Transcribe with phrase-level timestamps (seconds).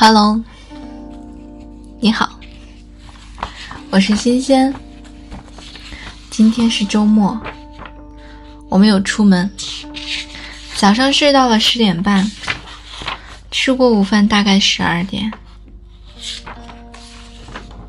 [0.00, 0.40] Hello，
[1.98, 2.38] 你好，
[3.90, 4.72] 我是新鲜。
[6.30, 7.36] 今天是周末，
[8.68, 9.50] 我没有出门。
[10.76, 12.30] 早上睡到了十点半，
[13.50, 15.32] 吃过午饭大概十二点，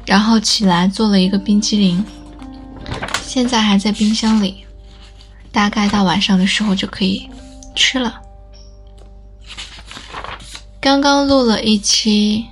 [0.08, 2.04] 然后起来做了一个冰淇淋，
[3.22, 4.66] 现在还在冰箱里，
[5.52, 7.30] 大概到晚上的时候就可以
[7.76, 8.20] 吃了。
[10.82, 12.46] 刚刚录了一期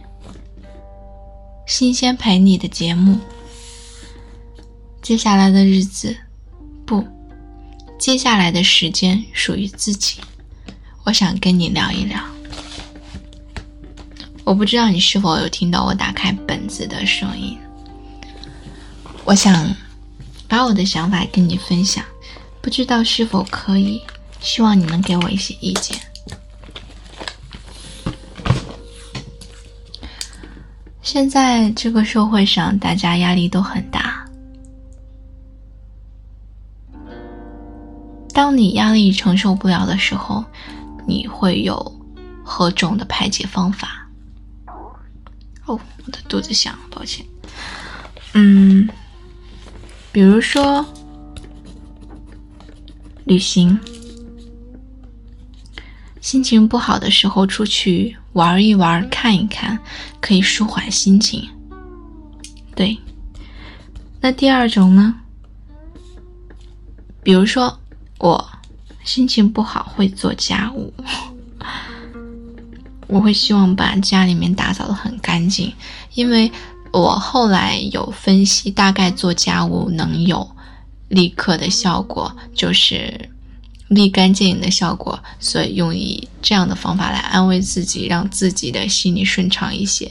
[1.66, 3.18] 新鲜陪你的节目，
[5.02, 6.16] 接下来的日子，
[6.86, 7.08] 不，
[7.98, 10.20] 接下来的时间属于自己。
[11.06, 12.22] 我想跟你聊一聊。
[14.44, 17.58] 我不知道你是否有听到我打开本子的声音。
[19.24, 19.74] 我想
[20.50, 22.04] 把我的想法跟你分享，
[22.62, 24.02] 不知道是否可以？
[24.42, 25.98] 希望你能给我一些意见。
[31.18, 34.24] 现在这个社会上，大家压力都很大。
[38.32, 40.46] 当你压力承受不了的时候，
[41.08, 41.92] 你会有
[42.44, 44.08] 何种的排解方法？
[45.66, 47.26] 哦，我的肚子响，抱歉。
[48.36, 48.88] 嗯，
[50.12, 50.86] 比如说
[53.26, 53.80] 旅行，
[56.22, 58.16] 心情不好的时候出去。
[58.38, 59.80] 玩一玩，看一看，
[60.22, 61.50] 可以舒缓心情。
[62.76, 62.96] 对，
[64.22, 65.16] 那第二种呢？
[67.24, 67.80] 比如说，
[68.20, 68.48] 我
[69.04, 70.94] 心情不好会做家务，
[73.10, 75.74] 我会希望把家里面打扫的很干净，
[76.14, 76.52] 因为
[76.94, 80.48] 我后来有分析，大概做家务能有
[81.08, 83.32] 立刻的效果，就是。
[83.90, 90.10] 立竿见影的效果，所以用以这样的方法来安慰自己，让自己的心里顺畅一些。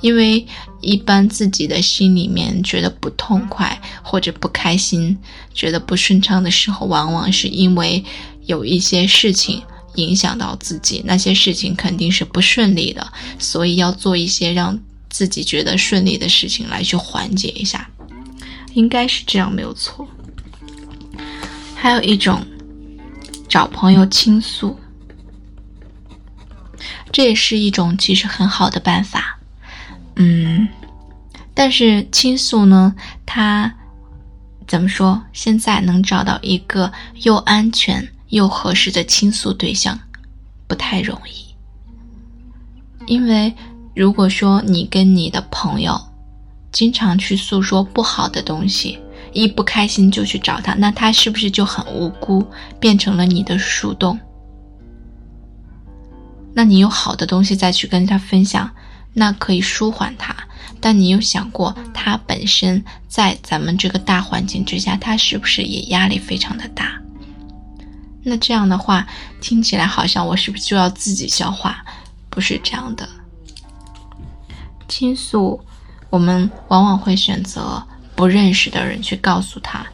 [0.00, 0.46] 因为
[0.80, 5.18] 一般自己的心里面觉得不痛快或者不开心，
[5.52, 8.02] 觉得不顺畅的时候，往往是因为
[8.46, 9.62] 有一些事情
[9.96, 13.06] 影响到自己，那些事情肯定是不顺利的，
[13.38, 14.78] 所以要做一些让
[15.10, 17.90] 自己觉得顺利的事情来去缓解一下，
[18.72, 20.08] 应该是这样没有错。
[21.74, 22.42] 还有一种。
[23.48, 24.78] 找朋友倾诉，
[27.10, 29.38] 这也是一种其实很好的办法。
[30.16, 30.68] 嗯，
[31.54, 32.94] 但是倾诉呢，
[33.24, 33.74] 它
[34.66, 35.22] 怎么说？
[35.32, 36.92] 现在能找到一个
[37.22, 39.98] 又安全又合适的倾诉对象，
[40.66, 41.46] 不太容易。
[43.06, 43.54] 因为
[43.94, 45.98] 如果说你跟你的朋友
[46.70, 48.98] 经常去诉说不好的东西，
[49.38, 52.44] 一不开心就去找他，那他是不是就很无辜，
[52.80, 54.18] 变成了你的树洞？
[56.54, 58.68] 那你有好的东西再去跟他分享，
[59.14, 60.34] 那可以舒缓他。
[60.80, 67.00] 但你有想过，他本身在咱们这个大环境之下，他是不是也压力非常的大？
[68.24, 69.06] 那这样的话，
[69.40, 71.84] 听起来好像我是不是就要自己消化？
[72.28, 73.08] 不是这样的。
[74.88, 75.60] 倾诉，
[76.10, 77.82] 我们往往会选择。
[78.18, 79.86] 不认识的人去告诉他，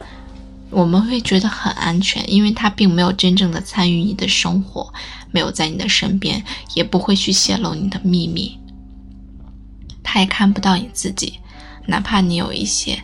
[0.71, 4.91] 我们会觉得很安全，因为他并没有真正的参与你的生活，
[5.29, 6.43] 没有在你的身边，
[6.73, 8.57] 也不会去泄露你的秘密。
[10.01, 11.39] 他也看不到你自己，
[11.85, 13.03] 哪怕你有一些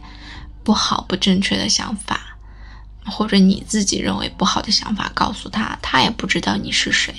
[0.64, 2.20] 不好、不正确的想法，
[3.06, 7.14] 或者你自己认为不好的想法，告诉他，他也不知道你是谁。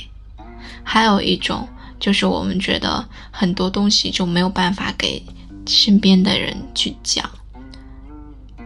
[0.82, 1.68] 还有一种
[2.00, 5.24] 就是我们觉得很多东西就没有办法给
[5.68, 7.30] 身边的人去讲。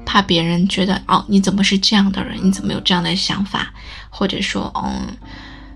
[0.07, 2.39] 怕别人觉得哦，你怎么是这样的人？
[2.43, 3.75] 你怎么有这样的想法？
[4.09, 5.15] 或者说，嗯，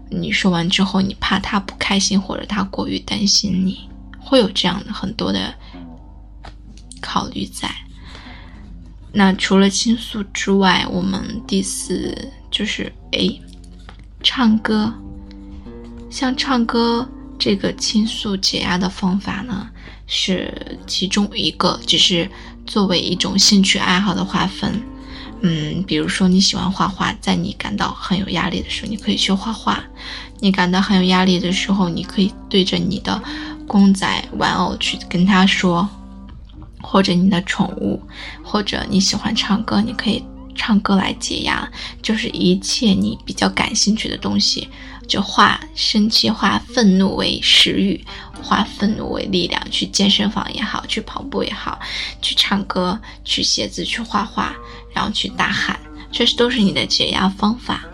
[0.09, 5.53] 你说完之后，你怕他不开心，或者他过于担心你，会有这样的很多的
[7.03, 7.69] 考虑在。
[9.13, 12.17] 那除了倾诉之外，我们第四
[12.51, 13.43] 就是诶，
[14.23, 14.95] 唱歌。
[16.09, 17.09] 像唱歌
[17.39, 19.69] 这个倾诉解压的方法呢，
[20.07, 22.31] 是其中一个，只是。
[22.71, 24.81] 作为一种兴趣爱好的划分，
[25.41, 29.75] 嗯，比如说你喜欢画画，在你感到很有压力的时候，你可以去画画；
[30.39, 33.21] 你感到很有压力的时候，你可以对着你的
[33.67, 34.07] 公仔
[34.39, 35.89] 玩偶去跟他说，
[36.81, 38.01] 或者你的宠物，
[38.45, 40.23] 或者你喜欢唱歌，你可以
[40.55, 41.69] 唱歌来解压。
[42.01, 44.69] 就是一切你比较感兴趣的东西。
[45.11, 48.03] 就化生气、化愤怒为食欲，
[48.41, 51.81] 化愤怒为力量，去健身房也好，去跑步也好，
[52.23, 54.55] 去唱歌、去写字、去画画，
[54.95, 55.77] 然后去大喊，
[56.13, 57.85] 这是都是你的解压方法。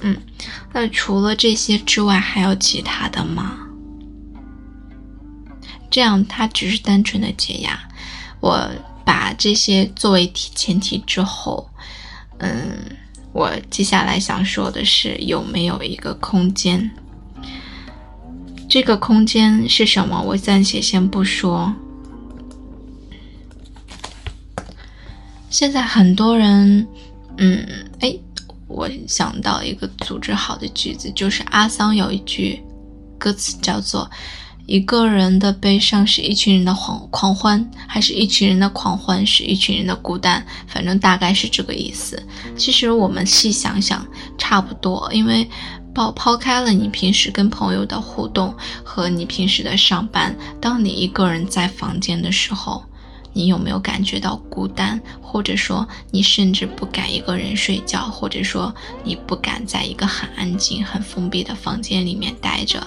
[0.00, 0.16] 嗯，
[0.72, 3.58] 那除了这些之外，还有其他的吗？
[5.90, 7.78] 这样它只是单纯的解压。
[8.40, 8.66] 我
[9.04, 11.68] 把这些作为前提之后，
[12.38, 12.96] 嗯，
[13.32, 16.90] 我接下来想说的是有没有一个空间？
[18.68, 20.22] 这个空间是什么？
[20.22, 21.74] 我暂且先不说。
[25.48, 26.86] 现在很多人，
[27.38, 27.66] 嗯，
[27.98, 28.16] 哎，
[28.68, 32.62] 我想到一个组织好的句子，就是阿桑有一句
[33.18, 34.08] 歌词叫做
[34.70, 42.22] “一个人的悲伤是一群人的狂狂欢，还是一群人的狂欢是一群人的孤单”，反正大概是这个意思。
[42.56, 44.06] 其实我们细想想，
[44.38, 45.44] 差不多，因为
[45.92, 52.84] 抛抛开了你平时跟朋友的互动和你平时的上班，当你一个人在房间的时候。
[53.32, 58.74] 你有没有感觉到孤单，或者说你甚至不敢一个人睡觉，或者说
[59.04, 62.84] 你不敢在一个很安静、很封闭的房间里面待着？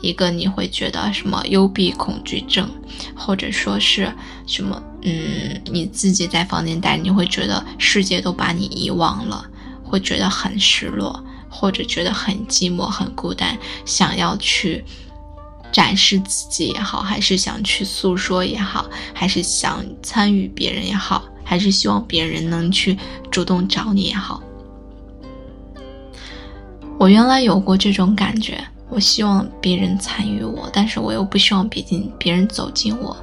[0.00, 2.68] 一个你会觉得什么幽闭恐惧症，
[3.14, 4.12] 或者说是
[4.46, 4.82] 什么？
[5.02, 9.44] 嗯，你自己在房间待，你会觉得世界都把你遗忘了，
[9.82, 14.84] 会觉得很失落，或者觉得很寂寞、很孤单，想要去。
[15.72, 22.98] 展示自己也好，还是想去诉说也好，还是想参与别人也好，还是希望别人能去
[23.30, 24.42] 主动找你也好。
[26.98, 33.16] 我原来有过这种感觉，我希望别人参与我，但是我又不希望别进别人走进我，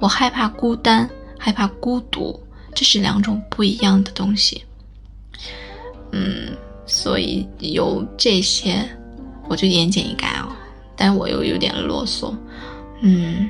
[0.00, 1.08] 我害怕孤单，
[1.38, 2.38] 害怕孤独，
[2.74, 4.64] 这是两种不一样的东西。
[6.10, 6.54] 嗯，
[6.86, 8.86] 所以有这些，
[9.48, 10.56] 我就言简意赅啊。
[10.94, 12.34] 但我又有点啰嗦，
[13.00, 13.48] 嗯，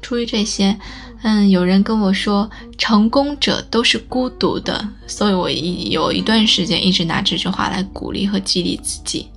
[0.00, 0.76] 出于这些，
[1.22, 9.28] 嗯，有人跟我说，成功者都是孤独的，所以我一有一段时间一直拿这句话来鼓励和激励自己。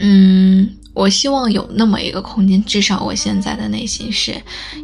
[0.00, 4.34] 嗯，我希望有那么一个空间，至少我现在的内心是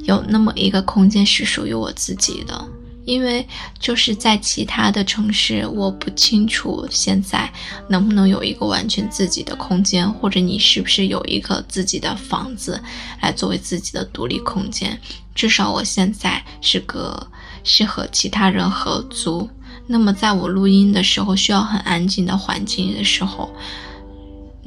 [0.05, 2.69] 有那么一个空间是属于我自己的。
[3.07, 3.47] 因为
[3.79, 7.49] 就是在其他的城市，我不清楚现在
[7.89, 12.83] 能不能有一个完全自己的空间，或者你是不是有一个自己的房子
[13.23, 15.01] 来作为自己的独立空间。
[15.37, 17.25] 至少我现在是个
[17.63, 19.49] 是和其他人合租。
[19.87, 23.55] 那么在我录音的时候，需要很安静的环境的时候，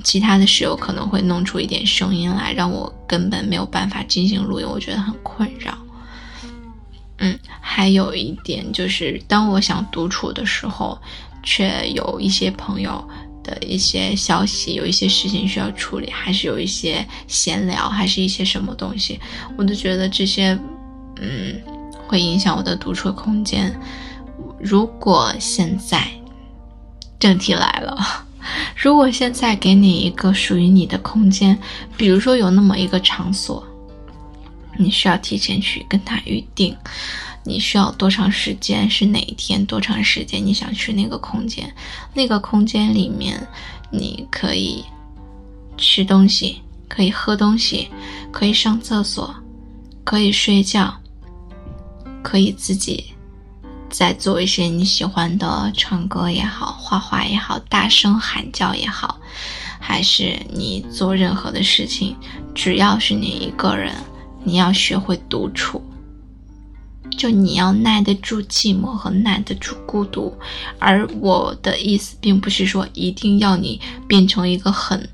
[0.04, 5.78] 其他的室友可能会弄出一点声音来，让我根本没有办法进行录音，我觉得很困扰。
[7.18, 10.98] 嗯，还有一点就是，当我想独处的时候，
[11.44, 13.06] 却有一些朋友
[13.44, 19.20] 的一些消息，有一些事情需要处理，还是有一些闲聊，还是一些什么东西，
[19.58, 20.58] 我都觉得这些，
[21.20, 21.62] 嗯，
[22.08, 23.78] 会影响我的独处空间。
[24.62, 26.08] 如果现在
[27.20, 28.26] 正题来了，
[28.82, 31.60] 如果现在给你一个属于你的空间，
[31.98, 33.62] 比如说有那么一个场所。
[34.78, 36.74] 你需要提前去跟他预定，
[37.44, 38.90] 你需要多长时间？
[38.90, 39.66] 是哪一天？
[39.66, 40.42] 多长时间？
[40.46, 41.70] 你想去那个空间？
[42.14, 43.46] 那个空间里面，
[43.92, 44.86] 你可以
[45.78, 47.90] 吃东西，可以喝东西，
[48.32, 49.36] 可以上厕所，
[50.06, 50.96] 可以睡觉，
[52.24, 53.04] 可以自己
[53.90, 59.20] 再做一些你喜欢的，唱歌也好，画画也好，大声喊叫也好，
[59.80, 62.16] 还是你做任何的事情，
[62.54, 63.94] 只要是你一个人。
[64.46, 65.84] 你要学会独处，
[67.18, 70.34] 就你要耐得住寂寞和耐得住孤独。
[70.80, 75.10] 而我的意思并不是说一定要你变成一个很，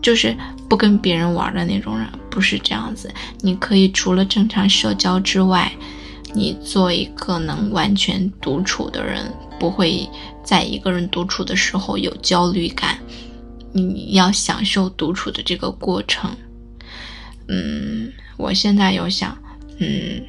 [0.00, 0.34] 就是
[0.68, 3.12] 不跟别人玩的那种人，不是这样子。
[3.40, 5.70] 你可以除了正常社交之外，
[6.36, 10.06] 你做一个能完全独处的人，不会
[10.44, 12.98] 在一个人独处的时候有焦虑感。
[13.72, 16.30] 你要享受独处的这个过程，
[17.48, 18.12] 嗯。
[18.38, 19.34] 我现在有想，
[19.78, 20.22] 嗯，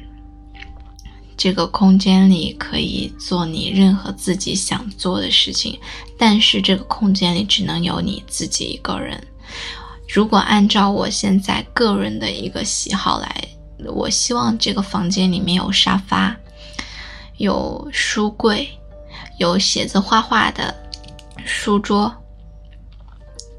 [1.36, 5.78] 这个空间里可以做你任何自己想做的事情，
[6.16, 9.22] 但是这个空间里只能有你自己一个人。
[10.08, 13.48] 如果按照我现在个人的一个喜好来，
[13.86, 16.36] 我希望这个房间里面有沙发，
[17.36, 18.68] 有书柜，
[19.38, 20.74] 有写字画画的
[21.44, 22.12] 书桌，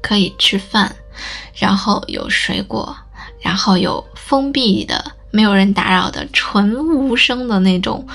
[0.02, 0.94] 可以吃饭，
[1.54, 2.96] 然后有水果。
[3.42, 8.06] 然后有封闭的、没有人打扰的、纯无声的那种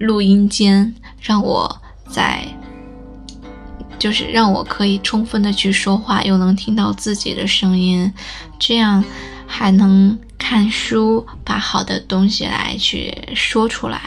[0.00, 1.80] 录音间，让我
[2.10, 2.44] 在，
[4.00, 8.12] 就是让我可以充分的去说话，又能听到自己的声音，
[8.58, 9.04] 这样
[9.46, 14.00] 还能看书，把好的东西来去说出来、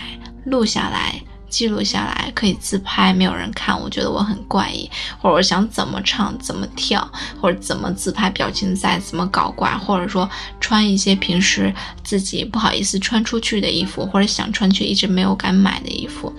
[0.46, 7.08] 录下来，记录下来，可以自拍，没有人看，我觉得我很怪异，或者我想怎么唱怎么跳，
[7.40, 10.28] 或者怎么自拍表情赛怎么搞怪，或者说
[10.60, 11.72] 穿一些平时
[12.04, 16.34] 自己不好意思穿出去的衣服，或者想穿却一直没有敢买的衣服，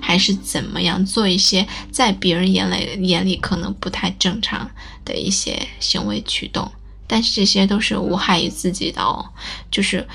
[0.00, 4.70] 还是怎么样做一些在别人眼里眼里可能不太正常
[5.04, 6.70] 的一些行为举动，
[7.10, 9.26] 但是这些都是无害于自己的哦，
[9.68, 10.06] 就是。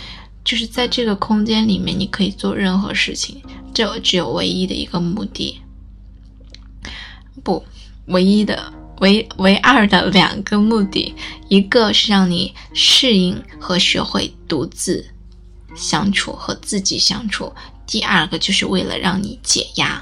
[0.46, 3.42] 就是在这个空间里面，你可以做任何事情，
[3.74, 5.60] 这只有唯一的一个目的，
[7.44, 7.66] 不，
[8.06, 11.16] 唯一的唯唯二的两个目的，
[11.50, 15.04] 一个是让你适应和学会独自
[15.76, 17.52] 相处和自己相处，
[17.88, 20.00] 第二个就是为了让你解压，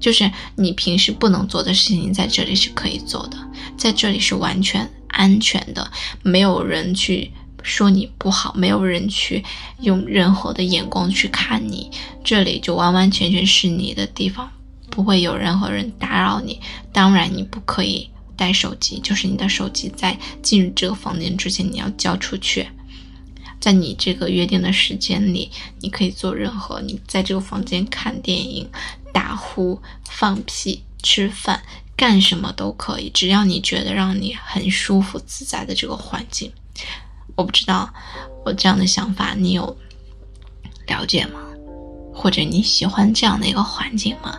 [0.00, 3.36] 就是你平时不能做的事情，在这里是可以做的，
[3.76, 5.90] 在这里是完全安全的，
[6.22, 7.32] 没有人去。
[7.64, 9.44] 说你不好，没有人去
[9.80, 11.90] 用任何的眼光去看你，
[12.24, 14.48] 这里就完完全全是你的地方，
[14.88, 16.60] 不会有任何人打扰你。
[16.92, 22.66] 当然，你不可以带手机，就是你的手机在进入这个房间之前你要交出去。
[23.60, 25.50] 在你这个约定的时间里，
[25.80, 28.70] 你可以做任何，你在这个房间看电影、
[29.12, 31.60] 打呼、放屁、吃饭，
[31.98, 36.52] 干什么都可以，只要你觉得让你很舒服自在的这个环境。
[37.34, 37.92] 我不知道
[38.44, 39.76] 我这样的想法你有
[40.86, 41.40] 了解吗？
[42.14, 44.38] 或者你喜欢这样的一个环境吗？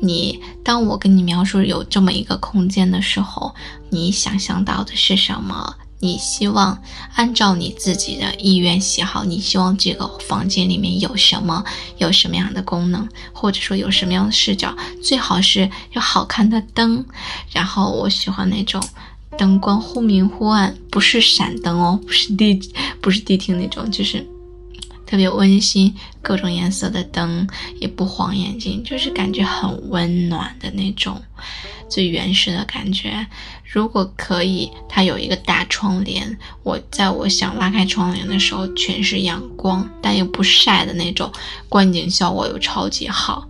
[0.00, 3.52] 你当我跟你描述有这么一个空间的时候，
[3.90, 5.76] 你想象到的是什么？
[6.00, 6.82] 你希望
[7.14, 11.62] 按照你自己的意愿喜好，你希望这个房间里面有什么，
[11.98, 14.74] 有什么样的功能，或者说有什么样的视角？
[15.02, 17.04] 最好是有好看的灯，
[17.52, 18.82] 然后我喜欢那种。
[19.38, 22.60] 灯光忽明忽暗，不是闪灯哦，不是地，
[23.00, 24.26] 不是地厅那种，就是
[25.06, 27.48] 特别温馨，各种颜色的灯
[27.80, 31.22] 也不晃眼睛，就是感觉很温暖的那种，
[31.90, 33.26] 最原始的感觉。
[33.64, 41.30] 如果可以，它有一个大窗帘，我在我想拉开窗帘的时候，全是阳光，但又不晒的那种，
[41.68, 43.48] 观景效果又超级好。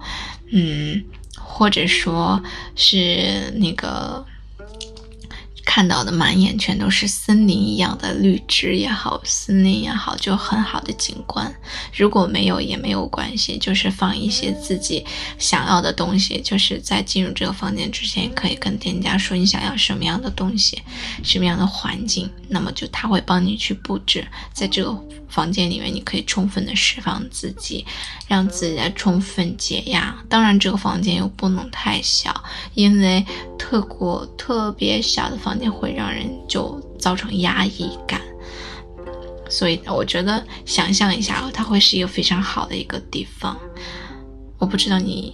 [0.51, 1.05] 嗯，
[1.39, 2.43] 或者说
[2.75, 4.27] 是那个。
[5.73, 11.55] 看到的满眼全都是森林一样的绿植也好，森林也好，就很好的景观。
[11.95, 15.07] 如果没有也没有关系，就是放一些自己
[15.39, 16.41] 想要的东西。
[16.41, 20.83] 就是在进入这个房间之前，可以跟店家说你想要什么样的东西，
[21.23, 24.27] 什么样的环境，那么就他会帮你去布置。
[24.53, 24.91] 在这个
[25.31, 27.87] 房间里面，你可以充分的释放自己，
[28.29, 30.15] 让自己来充分解压。
[30.29, 32.45] 当然，这个房间又不能太小，
[32.75, 33.25] 因为
[33.59, 35.71] 特过特别小的房间。
[35.71, 38.21] 会让人就造成压抑感，
[39.49, 43.57] 所以我觉得想象一下，它会是一个非常好的一个地方。
[44.59, 45.33] 我不知道你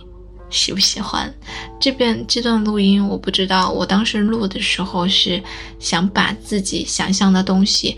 [0.50, 1.34] 喜不喜欢
[1.80, 5.42] 这边这段录音，我不知道我当时录的时候是
[5.80, 7.96] 想把自己想象的东西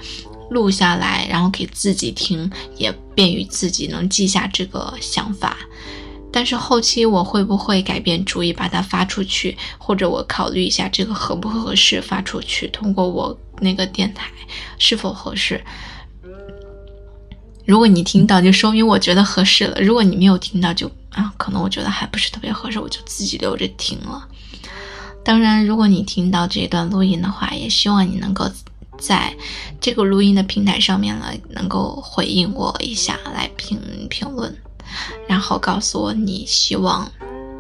[0.50, 5.56] 录下来，然后给自己听，也便于自己能记下这个想法。
[6.30, 12.68] 但是后期我会不会改变主意把它发出去，或者我考虑一下这个合不合适发出去？
[12.68, 14.30] 通过我那个电台
[14.78, 15.62] 是否合适？
[17.64, 24.26] 如果你听到，就说明我觉得合适了；如果你没有听到，就啊，可能我觉得还不是特别合适，我就自己留着听了。
[25.24, 28.50] 当然，如果你听到这段录音的话，也希望你能够
[28.98, 29.34] 在
[29.80, 34.54] 这个录音的平台上面了能够回应我一下，来评评论。
[35.28, 37.10] 然后告诉我你希望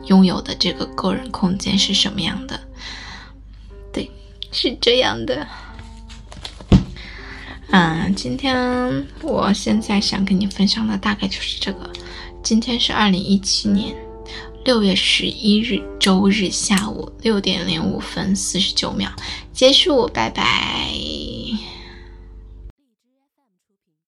[0.06, 2.58] 拥有的这个个人空间是什么样的？
[3.92, 4.10] 对，
[4.50, 5.46] 是这样的。
[7.70, 11.90] 嗯，今天我现在想跟你分享的大概就是这个。
[12.42, 13.94] 今天是二零一七年
[14.68, 19.08] 六月十一日周日下午六点零五分四十九秒，
[19.50, 20.90] 结束，拜拜。